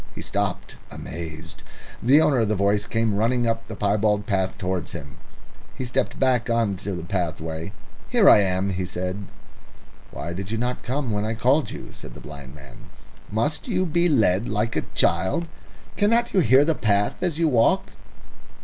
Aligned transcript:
He 0.15 0.21
stopped 0.23 0.77
amazed. 0.89 1.61
The 2.01 2.21
owner 2.21 2.39
of 2.39 2.47
the 2.49 2.55
voice 2.55 2.87
came 2.87 3.15
running 3.17 3.45
up 3.45 3.67
the 3.67 3.75
piebald 3.75 4.25
path 4.25 4.57
towards 4.57 4.93
him. 4.93 5.17
He 5.75 5.85
stepped 5.85 6.19
back 6.19 6.49
into 6.49 6.93
the 6.95 7.03
pathway. 7.03 7.71
"Here 8.09 8.27
I 8.27 8.39
am," 8.39 8.71
he 8.71 8.83
said. 8.83 9.27
"Why 10.09 10.33
did 10.33 10.49
you 10.49 10.57
not 10.57 10.81
come 10.81 11.11
when 11.11 11.23
I 11.23 11.35
called 11.35 11.69
you?" 11.69 11.89
said 11.93 12.15
the 12.15 12.19
blind 12.19 12.55
man. 12.55 12.89
"Must 13.31 13.67
you 13.67 13.85
be 13.85 14.09
led 14.09 14.49
like 14.49 14.75
a 14.75 14.85
child? 14.95 15.47
Cannot 15.97 16.33
you 16.33 16.39
hear 16.39 16.65
the 16.65 16.73
path 16.73 17.21
as 17.21 17.37
you 17.37 17.47
walk?" 17.47 17.91